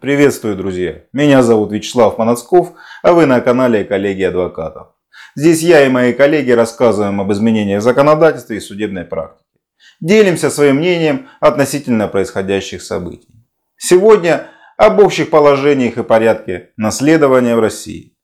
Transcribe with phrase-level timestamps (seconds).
[0.00, 1.02] Приветствую, друзья!
[1.12, 4.88] Меня зовут Вячеслав Манацков, а вы на канале коллеги адвокатов.
[5.36, 9.44] Здесь я и мои коллеги рассказываем об изменениях законодательства и судебной практики.
[10.00, 13.28] Делимся своим мнением относительно происходящих событий.
[13.76, 14.46] Сегодня
[14.78, 18.16] об общих положениях и порядке наследования в России.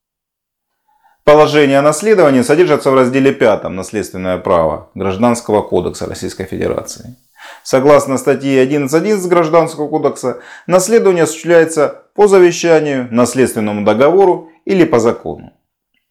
[1.24, 7.16] Положение о наследовании содержатся в разделе 5 «Наследственное право» Гражданского кодекса Российской Федерации.
[7.62, 15.52] Согласно статье 11.11 Гражданского кодекса, наследование осуществляется по завещанию, наследственному договору или по закону.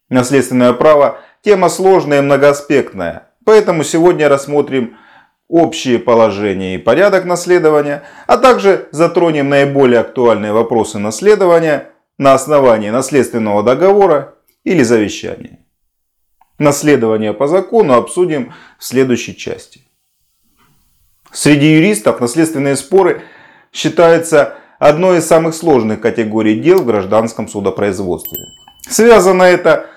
[0.09, 4.97] Наследственное право– тема сложная и многоаспектная, поэтому сегодня рассмотрим
[5.47, 13.63] общие положения и порядок наследования, а также затронем наиболее актуальные вопросы наследования на основании наследственного
[13.63, 15.59] договора или завещания.
[16.57, 19.81] Наследование по закону обсудим в следующей части.
[21.35, 23.23] Среди юристов наследственные споры
[23.73, 28.39] считаются одной из самых сложных категорий дел в гражданском судопроизводстве.
[28.89, 29.87] Связано это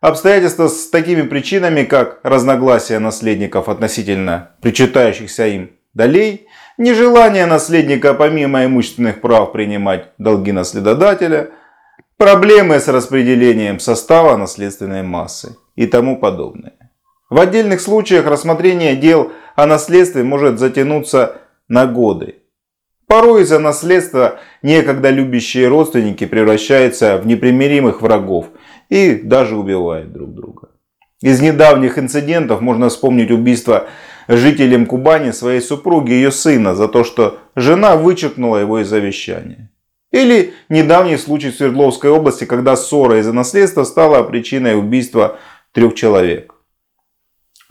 [0.00, 9.20] обстоятельство с такими причинами, как разногласия наследников относительно причитающихся им долей, нежелание наследника помимо имущественных
[9.20, 11.50] прав принимать долги наследодателя,
[12.16, 16.72] проблемы с распределением состава наследственной массы и тому подобное.
[17.30, 22.36] В отдельных случаях рассмотрение дел о наследстве может затянуться на годы.
[23.08, 28.46] Порой из-за наследства некогда любящие родственники превращаются в непримиримых врагов
[28.88, 30.68] и даже убивают друг друга.
[31.22, 33.88] Из недавних инцидентов можно вспомнить убийство
[34.28, 39.72] жителем Кубани своей супруги и ее сына за то, что жена вычеркнула его из завещания.
[40.12, 45.40] Или недавний случай в Свердловской области, когда ссора из-за наследства стала причиной убийства
[45.72, 46.54] трех человек.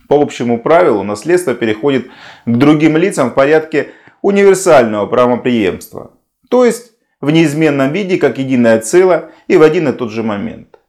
[0.07, 2.07] По общему правилу наследство переходит
[2.45, 3.89] к другим лицам в порядке
[4.21, 6.11] универсального правоприемства,
[6.49, 10.79] то есть в неизменном виде как единое целое и в один и тот же момент.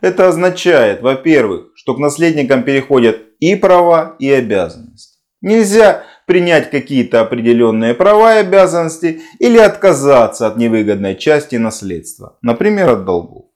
[0.00, 5.18] Это означает, во-первых, что к наследникам переходят и права, и обязанности.
[5.40, 13.04] Нельзя принять какие-то определенные права и обязанности или отказаться от невыгодной части наследства, например, от
[13.04, 13.46] долгов.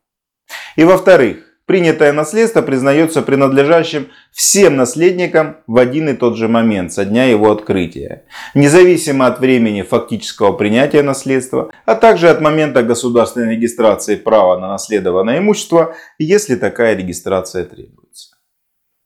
[0.77, 7.05] И во-вторых, принятое наследство признается принадлежащим всем наследникам в один и тот же момент со
[7.05, 8.25] дня его открытия,
[8.55, 15.39] независимо от времени фактического принятия наследства, а также от момента государственной регистрации права на наследованное
[15.39, 18.37] имущество, если такая регистрация требуется.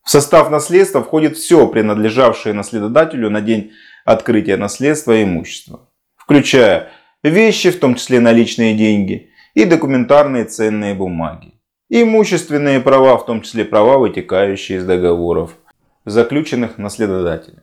[0.05, 3.73] В состав наследства входит все принадлежавшее наследодателю на день
[4.05, 6.91] открытия наследства и имущества, включая
[7.25, 11.52] вещи, в том числе наличные деньги, и документарные ценные бумаги,
[12.01, 15.57] имущественные права, в том числе права, вытекающие из договоров,
[16.05, 17.63] заключенных наследодателем.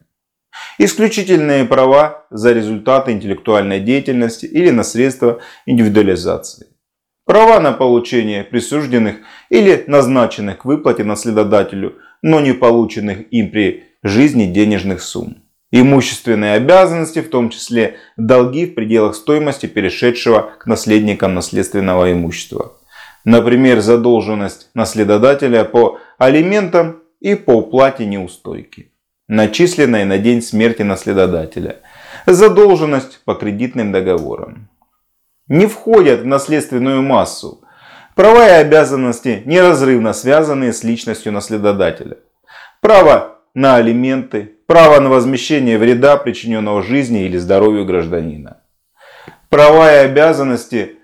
[0.77, 6.67] Исключительные права за результаты интеллектуальной деятельности или на средства индивидуализации.
[7.25, 9.17] Права на получение присужденных
[9.49, 15.43] или назначенных к выплате наследодателю– но не полученных им при жизни денежных сумм.
[15.71, 22.78] Имущественные обязанности, в том числе долги в пределах стоимости перешедшего к наследникам наследственного имущества.
[23.25, 28.91] Например, задолженность наследодателя по алиментам и по уплате неустойки,
[29.27, 31.81] начисленной на день смерти наследодателя.
[32.25, 34.69] Задолженность по кредитным договорам.
[35.47, 37.63] Не входят в наследственную массу
[38.19, 42.17] Права и обязанности неразрывно связаны с личностью наследодателя.
[42.81, 48.57] Право на алименты, право на возмещение вреда, причиненного жизни или здоровью гражданина.
[49.47, 50.97] Права и обязанности,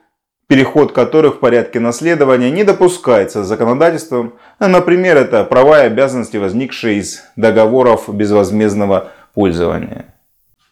[0.48, 4.36] переход которых в порядке наследования не допускается законодательством.
[4.60, 10.16] Например, это права и обязанности, возникшие из договоров безвозмездного пользования.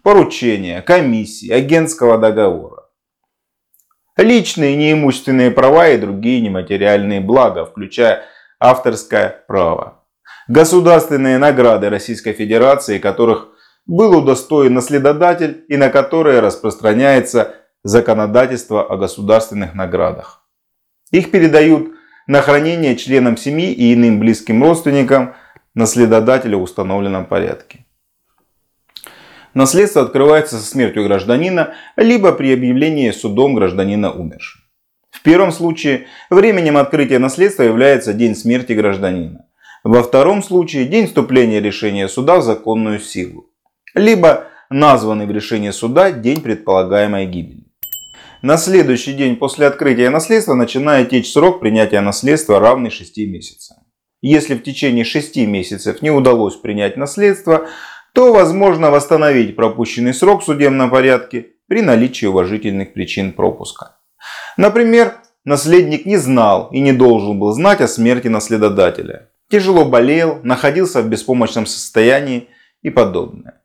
[0.03, 2.83] Поручения, комиссии, агентского договора
[4.17, 8.23] личные неимущественные права и другие нематериальные блага, включая
[8.59, 10.03] авторское право.
[10.47, 13.49] Государственные награды Российской Федерации, которых
[13.85, 20.47] был удостоен наследодатель и на которые распространяется законодательство о государственных наградах.
[21.11, 21.91] Их передают
[22.27, 25.35] на хранение членам семьи и иным близким родственникам
[25.75, 27.85] наследодателя в установленном порядке.
[29.53, 34.61] Наследство открывается со смертью гражданина, либо при объявлении судом гражданина умершим.
[35.11, 39.45] В первом случае временем открытия наследства является день смерти гражданина.
[39.83, 43.51] Во втором случае день вступления решения суда в законную силу.
[43.93, 47.62] Либо названный в решении суда день предполагаемой гибели.
[48.43, 53.77] На следующий день после открытия наследства начинает течь срок принятия наследства равный 6 месяцам.
[54.21, 57.69] Если в течение 6 месяцев не удалось принять наследство,
[58.13, 63.95] то возможно восстановить пропущенный срок в судебном порядке при наличии уважительных причин пропуска.
[64.57, 65.13] Например,
[65.45, 69.29] наследник не знал и не должен был знать о смерти наследодателя.
[69.49, 72.49] Тяжело болел, находился в беспомощном состоянии
[72.81, 73.62] и подобное.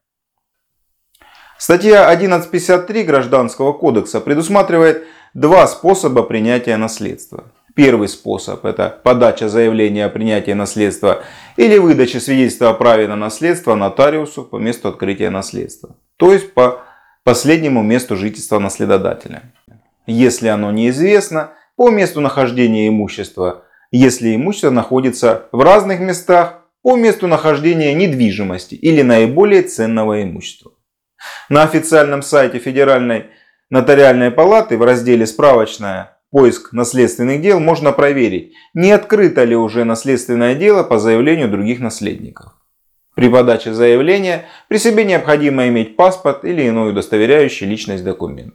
[1.58, 7.46] Статья 1153 Гражданского кодекса предусматривает два способа принятия наследства.
[7.74, 11.24] Первый способ– это подача заявления о принятии наследства
[11.56, 15.96] или выдача свидетельства о праве на наследство нотариусу по месту открытия наследства.
[16.16, 16.82] То есть по
[17.24, 19.42] последнему месту жительства наследодателя.
[20.06, 27.26] Если оно неизвестно, по месту нахождения имущества, если имущество находится в разных местах, по месту
[27.26, 30.70] нахождения недвижимости или наиболее ценного имущества.
[31.48, 33.26] На официальном сайте Федеральной
[33.70, 40.54] нотариальной палаты в разделе «Справочная» поиск наследственных дел можно проверить, не открыто ли уже наследственное
[40.54, 42.52] дело по заявлению других наследников.
[43.14, 48.54] При подаче заявления при себе необходимо иметь паспорт или иной удостоверяющий личность документ.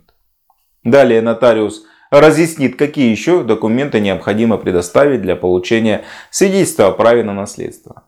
[0.84, 8.04] Далее нотариус разъяснит, какие еще документы необходимо предоставить для получения свидетельства о праве на наследство.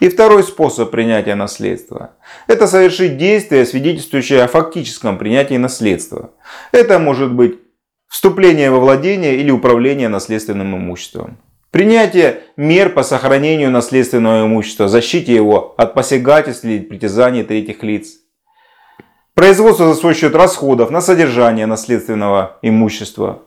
[0.00, 2.12] И второй способ принятия наследства–
[2.46, 6.32] это совершить действие, свидетельствующее о фактическом принятии наследства.
[6.72, 7.58] Это может быть
[8.08, 11.38] вступление во владение или управление наследственным имуществом.
[11.70, 18.12] Принятие мер по сохранению наследственного имущества, защите его от посягательств или притязаний третьих лиц.
[19.34, 23.42] Производство за свой счет расходов на содержание наследственного имущества.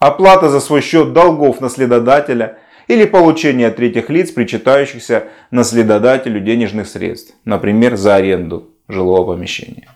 [0.00, 2.58] Оплата за свой счет долгов наследодателя
[2.88, 9.88] или получение от третьих лиц, причитающихся наследодателю денежных средств, например, за аренду жилого помещения.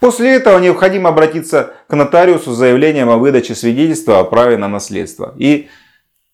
[0.00, 5.34] После этого необходимо обратиться к нотариусу с заявлением о выдаче свидетельства о праве на наследство
[5.38, 5.68] и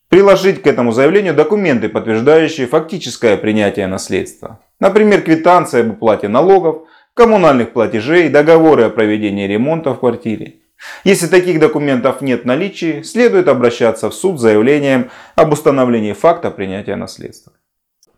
[0.09, 4.61] приложить к этому заявлению документы, подтверждающие фактическое принятие наследства.
[4.79, 6.83] Например, квитанция об уплате налогов,
[7.15, 10.57] коммунальных платежей, договоры о проведении ремонта в квартире.
[11.05, 16.51] Если таких документов нет в наличии, следует обращаться в суд с заявлением об установлении факта
[16.51, 17.53] принятия наследства.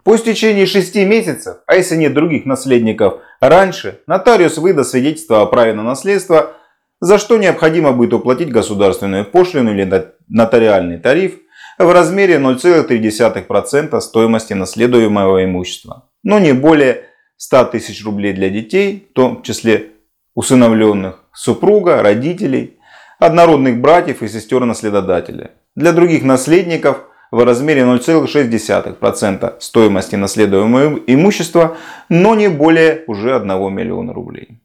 [0.02, 5.74] По истечении 6 месяцев, а если нет других наследников раньше, нотариус выдаст свидетельство о праве
[5.74, 6.52] на наследство,
[7.00, 11.34] за что необходимо будет уплатить государственную пошлину или нотариальный тариф
[11.78, 17.04] в размере 0,3% стоимости наследуемого имущества, но не более
[17.36, 19.90] 100 тысяч рублей для детей, в том числе
[20.34, 22.78] усыновленных, супруга, родителей,
[23.20, 25.52] однородных братьев и сестер наследодателя.
[25.76, 31.76] Для других наследников в размере 0,6% стоимости наследуемого имущества,
[32.08, 34.60] но не более уже 1 миллиона рублей.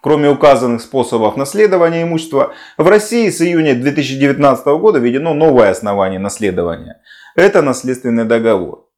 [0.00, 7.02] Кроме указанных способов наследования имущества, в России с июня 2019 года введено новое основание наследования.
[7.36, 8.88] Это наследственный договор.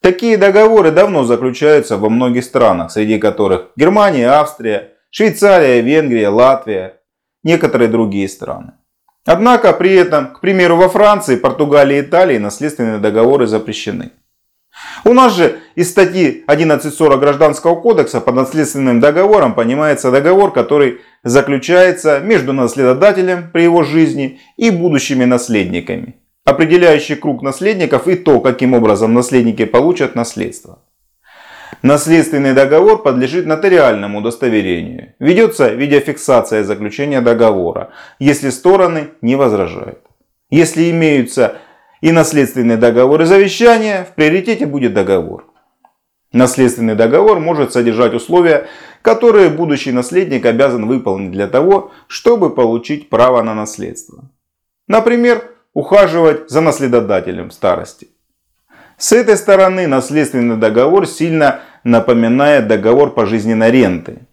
[0.00, 7.00] Такие договоры давно заключаются во многих странах, среди которых Германия, Австрия, Швейцария, Венгрия, Латвия,
[7.42, 8.74] некоторые другие страны.
[9.26, 14.12] Однако при этом, к примеру, во Франции, Португалии и Италии наследственные договоры запрещены.
[15.04, 22.20] У нас же из статьи 1140 Гражданского кодекса под наследственным договором понимается договор, который заключается
[22.20, 29.12] между наследодателем при его жизни и будущими наследниками, определяющий круг наследников и то, каким образом
[29.12, 30.78] наследники получат наследство.
[31.82, 35.14] Наследственный договор подлежит нотариальному удостоверению.
[35.18, 40.00] Ведется видеофиксация заключения договора, если стороны не возражают.
[40.50, 41.56] Если имеются
[42.00, 45.46] и наследственные договоры завещания, в приоритете будет договор.
[46.32, 48.68] Наследственный договор может содержать условия,
[49.02, 54.30] которые будущий наследник обязан выполнить для того, чтобы получить право на наследство.
[54.86, 55.42] Например,
[55.72, 58.08] ухаживать за наследодателем в старости.
[58.96, 64.26] С этой стороны наследственный договор сильно напоминает договор пожизненной ренты.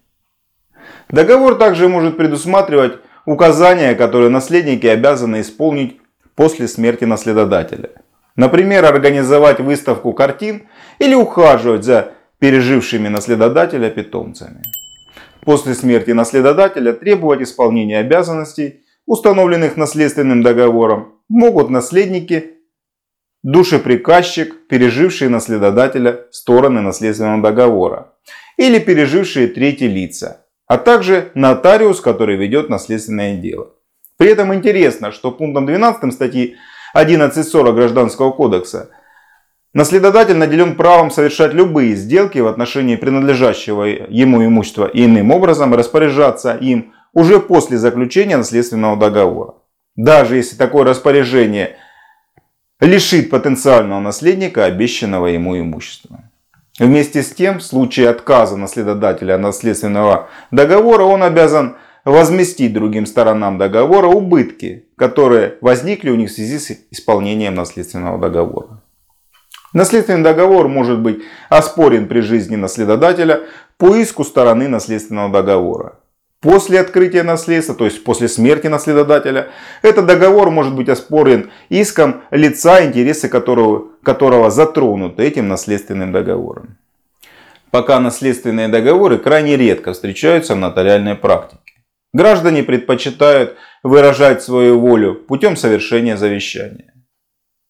[1.10, 6.00] Договор также может предусматривать указания, которые наследники обязаны исполнить
[6.34, 7.90] после смерти наследодателя.
[8.36, 14.62] Например, организовать выставку картин или ухаживать за пережившими наследодателя питомцами.
[15.44, 22.57] После смерти наследодателя требовать исполнения обязанностей, установленных наследственным договором, могут наследники
[23.42, 28.14] душеприказчик, переживший наследодателя стороны наследственного договора,
[28.56, 33.70] или пережившие третьи лица, а также нотариус, который ведет наследственное дело.
[34.16, 36.56] При этом интересно, что пунктом 12 статьи
[36.96, 38.90] 11.40 Гражданского кодекса
[39.72, 46.54] наследодатель наделен правом совершать любые сделки в отношении принадлежащего ему имущества и иным образом распоряжаться
[46.54, 49.54] им уже после заключения наследственного договора.
[49.94, 51.76] Даже если такое распоряжение–
[52.80, 56.24] лишит потенциального наследника обещанного ему имущества.
[56.78, 64.06] Вместе с тем, в случае отказа наследодателя наследственного договора, он обязан возместить другим сторонам договора
[64.06, 68.80] убытки, которые возникли у них в связи с исполнением наследственного договора.
[69.72, 73.42] Наследственный договор может быть оспорен при жизни наследодателя
[73.76, 75.98] по иску стороны наследственного договора.
[76.40, 79.48] После открытия наследства, то есть после смерти наследодателя,
[79.82, 86.78] этот договор может быть оспорен иском лица, интересы которого, которого затронуты этим наследственным договором.
[87.72, 91.82] Пока наследственные договоры крайне редко встречаются в нотариальной практике.
[92.14, 96.94] Граждане предпочитают выражать свою волю путем совершения завещания.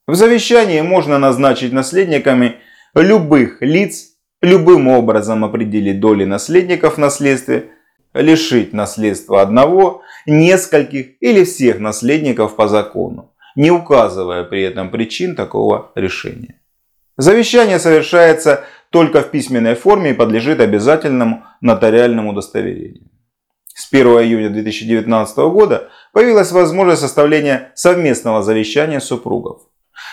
[0.06, 2.56] В завещании можно назначить наследниками
[2.94, 7.70] любых лиц, любым образом определить доли наследников в наследстве,
[8.14, 15.92] лишить наследства одного, нескольких или всех наследников по закону, не указывая при этом причин такого
[15.94, 16.60] решения.
[17.16, 23.10] Завещание совершается только в письменной форме и подлежит обязательному нотариальному удостоверению.
[23.74, 29.62] С 1 июня 2019 года появилась возможность составления совместного завещания супругов.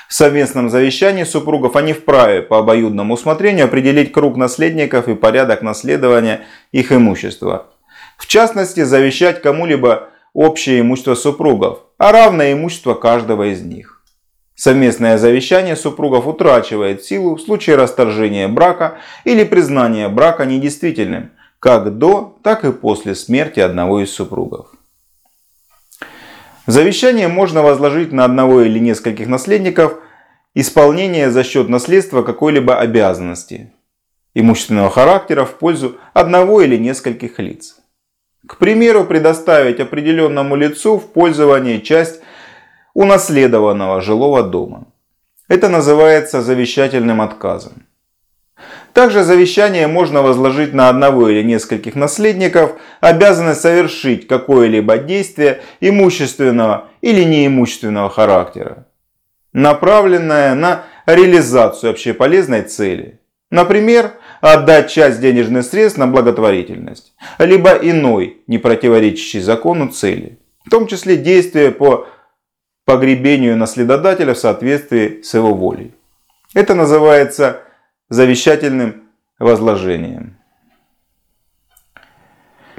[0.07, 6.41] В совместном завещании супругов они вправе по обоюдному усмотрению определить круг наследников и порядок наследования
[6.71, 7.67] их имущества.
[8.17, 14.03] В частности, завещать кому-либо общее имущество супругов, а равное имущество каждого из них.
[14.55, 22.37] Совместное завещание супругов утрачивает силу в случае расторжения брака или признания брака недействительным, как до,
[22.41, 24.67] так и после смерти одного из супругов.
[26.67, 29.97] Завещание можно возложить на одного или нескольких наследников
[30.53, 33.73] исполнение за счет наследства какой-либо обязанности
[34.33, 37.77] имущественного характера в пользу одного или нескольких лиц.
[38.47, 42.21] К примеру, предоставить определенному лицу в пользование часть
[42.93, 44.85] унаследованного жилого дома.
[45.47, 47.85] Это называется завещательным отказом.
[48.93, 57.23] Также завещание можно возложить на одного или нескольких наследников обязанность совершить какое-либо действие имущественного или
[57.23, 58.87] неимущественного характера,
[59.51, 63.19] направленное на реализацию общеполезной цели.
[63.51, 70.87] Например, отдать часть денежных средств на благотворительность, либо иной, не противоречащий закону цели, в том
[70.87, 72.07] числе действия по
[72.85, 75.93] погребению наследодателя в соответствии с его волей.
[76.53, 77.61] Это называется
[78.09, 80.37] завещательным возложением.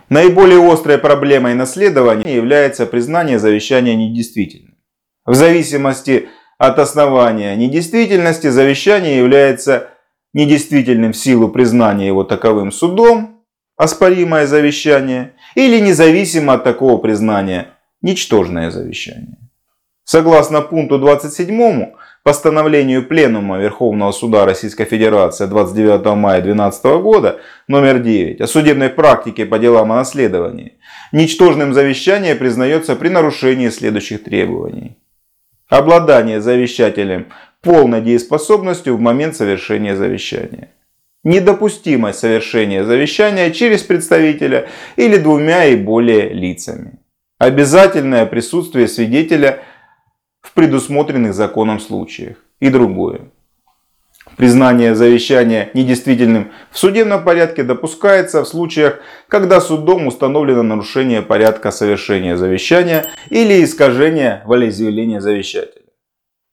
[0.09, 4.77] Наиболее острой проблемой наследования является признание завещания недействительным.
[5.25, 9.91] В зависимости от основания недействительности завещание является
[10.33, 13.45] недействительным в силу признания его таковым судом,
[13.76, 17.68] оспоримое завещание, или независимо от такого признания,
[18.02, 19.38] ничтожное завещание.
[20.04, 21.92] Согласно пункту 27
[22.23, 29.47] постановлению Пленума Верховного Суда Российской Федерации 29 мая 2012 года номер 9 о судебной практике
[29.47, 30.78] по делам о наследовании,
[31.12, 34.97] ничтожным завещание признается при нарушении следующих требований.
[35.68, 37.26] Обладание завещателем
[37.67, 40.71] полной дееспособностью в момент совершения завещания.
[41.25, 47.01] Недопустимость совершения завещания через представителя или двумя и более лицами.
[47.39, 49.61] Обязательное присутствие свидетеля–
[50.47, 52.37] в предусмотренных законом случаях.
[52.61, 53.21] И другое.
[54.37, 62.37] Признание завещания недействительным в судебном порядке допускается в случаях, когда судом установлено нарушение порядка совершения
[62.37, 65.86] завещания или искажение волеизъявления завещателя.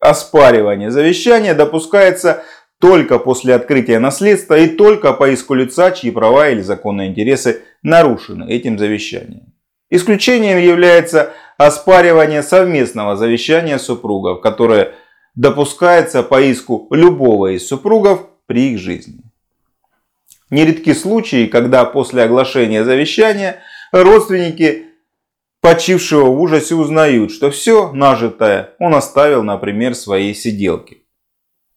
[0.04, 2.44] Оспаривание завещания допускается
[2.78, 8.52] только после открытия наследства и только по иску лица, чьи права или законные интересы нарушены
[8.52, 9.54] этим завещанием.
[9.90, 14.92] Исключением является оспаривание совместного завещания супругов, которое
[15.36, 19.22] допускается по иску любого из супругов при их жизни.
[20.50, 23.62] Нередки случаи, когда после оглашения завещания
[23.94, 24.88] родственники
[25.64, 30.98] почившего в ужасе узнают, что все нажитое он оставил, например, своей сиделке.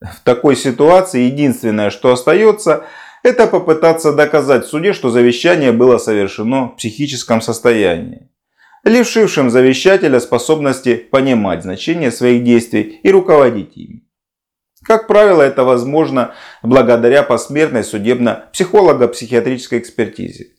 [0.03, 2.85] В такой ситуации единственное, что остается,
[3.23, 8.29] это попытаться доказать в суде, что завещание было совершено в психическом состоянии
[8.87, 14.05] лишившим завещателя способности понимать значение своих действий и руководить ими.
[14.85, 20.53] Как правило, это возможно благодаря посмертной судебно-психолого-психиатрической экспертизе.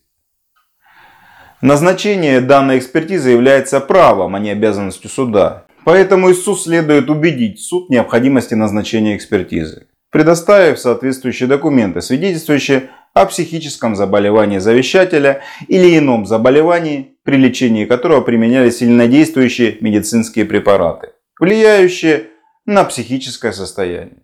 [1.60, 5.64] Назначение данной экспертизы является правом, а не обязанностью суда.
[5.84, 14.58] Поэтому ИСУ следует убедить суд необходимости назначения экспертизы, предоставив соответствующие документы, свидетельствующие о психическом заболевании
[14.58, 21.08] завещателя или ином заболевании, при лечении которого применялись сильнодействующие медицинские препараты,
[21.40, 22.26] влияющие
[22.66, 24.22] на психическое состояние.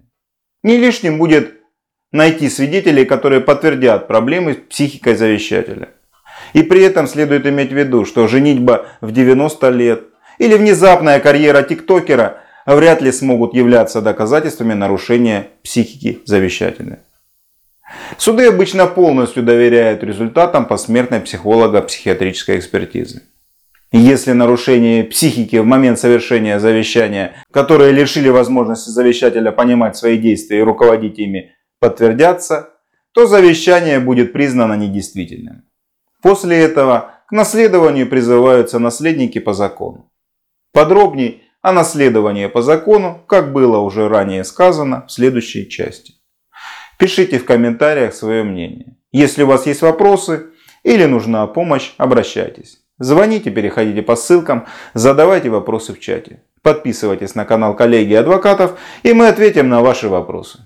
[0.63, 1.55] Не лишним будет
[2.13, 5.89] найти свидетелей, которые подтвердят проблемы с психикой завещателя.
[6.55, 10.05] И при этом следует иметь в виду, что женитьба в 90 лет
[10.39, 16.99] или внезапная карьера тиктокера вряд ли смогут являться доказательствами нарушения психики завещательной.
[18.19, 23.23] Суды обычно полностью доверяют результатам посмертной психолого-психиатрической экспертизы.
[23.93, 30.63] Если нарушение психики в момент совершения завещания, которые лишили возможности завещателя понимать свои действия и
[30.63, 32.71] руководить ими, подтвердятся,
[33.13, 35.65] то завещание будет признано недействительным.
[36.25, 40.11] После этого к наследованию призываются наследники по закону.
[40.73, 46.15] Подробней о наследовании по закону, как было уже ранее сказано в следующей части.
[46.99, 48.97] Пишите в комментариях свое мнение.
[49.13, 50.47] Если у вас есть вопросы
[50.83, 52.79] или нужна помощь, обращайтесь.
[52.99, 54.65] Звоните, переходите по ссылкам,
[54.95, 56.43] задавайте вопросы в чате.
[56.63, 60.61] Подписывайтесь на канал коллеги адвокатов и мы ответим на ваши вопросы.